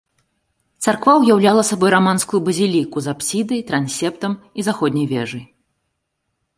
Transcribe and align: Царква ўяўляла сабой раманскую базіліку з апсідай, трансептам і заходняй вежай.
Царква 0.85 1.13
ўяўляла 1.23 1.61
сабой 1.71 1.91
раманскую 1.95 2.39
базіліку 2.49 2.97
з 3.07 3.13
апсідай, 3.13 3.59
трансептам 3.71 4.31
і 4.57 4.71
заходняй 4.71 5.07
вежай. 5.15 5.45